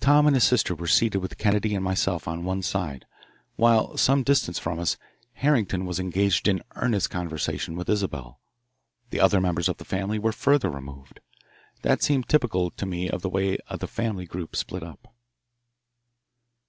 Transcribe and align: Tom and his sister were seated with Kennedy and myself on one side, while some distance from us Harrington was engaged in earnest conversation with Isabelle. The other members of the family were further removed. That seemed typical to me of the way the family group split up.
Tom 0.00 0.26
and 0.26 0.34
his 0.34 0.42
sister 0.42 0.74
were 0.74 0.88
seated 0.88 1.18
with 1.18 1.38
Kennedy 1.38 1.76
and 1.76 1.84
myself 1.84 2.26
on 2.26 2.42
one 2.42 2.60
side, 2.60 3.06
while 3.54 3.96
some 3.96 4.24
distance 4.24 4.58
from 4.58 4.80
us 4.80 4.96
Harrington 5.34 5.86
was 5.86 6.00
engaged 6.00 6.48
in 6.48 6.60
earnest 6.74 7.08
conversation 7.10 7.76
with 7.76 7.88
Isabelle. 7.88 8.40
The 9.10 9.20
other 9.20 9.40
members 9.40 9.68
of 9.68 9.76
the 9.76 9.84
family 9.84 10.18
were 10.18 10.32
further 10.32 10.70
removed. 10.70 11.20
That 11.82 12.02
seemed 12.02 12.28
typical 12.28 12.72
to 12.72 12.84
me 12.84 13.08
of 13.08 13.22
the 13.22 13.30
way 13.30 13.56
the 13.78 13.86
family 13.86 14.26
group 14.26 14.56
split 14.56 14.82
up. 14.82 15.14